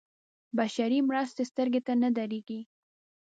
بشري 0.57 0.99
مرستې 1.09 1.43
سترګو 1.51 1.81
ته 1.85 1.93
نه 2.01 2.09
درېږي. 2.17 2.59